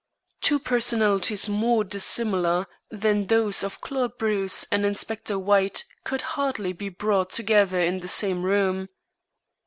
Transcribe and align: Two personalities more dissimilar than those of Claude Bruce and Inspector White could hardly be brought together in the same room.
Two 0.41 0.57
personalities 0.57 1.47
more 1.47 1.83
dissimilar 1.83 2.65
than 2.89 3.27
those 3.27 3.61
of 3.63 3.81
Claude 3.81 4.17
Bruce 4.17 4.65
and 4.71 4.83
Inspector 4.83 5.37
White 5.37 5.83
could 6.03 6.21
hardly 6.33 6.73
be 6.73 6.89
brought 6.89 7.29
together 7.29 7.77
in 7.79 7.99
the 7.99 8.07
same 8.07 8.41
room. 8.41 8.89